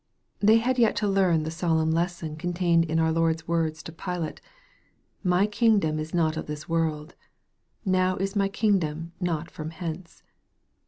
They 0.39 0.57
had 0.57 0.79
yet 0.79 0.95
to 0.95 1.07
learn 1.07 1.43
the 1.43 1.51
solemn 1.51 1.91
lesson 1.91 2.35
contained 2.35 2.85
in 2.85 2.97
our 2.97 3.11
Lord's 3.11 3.47
words 3.47 3.83
to 3.83 3.91
Pilate," 3.91 4.41
My 5.33 5.45
kingdom 5.45 5.99
is 5.99 6.11
not 6.11 6.37
of 6.37 6.47
this 6.47 6.67
world: 6.67 7.13
now 7.85 8.15
is 8.15 8.35
my 8.35 8.47
kingdom 8.47 9.11
not 9.19 9.51
from 9.51 9.69
hence." 9.69 10.23